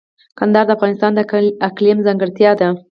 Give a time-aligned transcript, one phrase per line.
[0.37, 1.19] کندهار د افغانستان د
[1.67, 2.69] اقلیم ځانګړتیا ده.